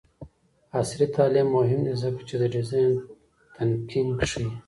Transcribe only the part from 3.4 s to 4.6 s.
تنکینګ ښيي.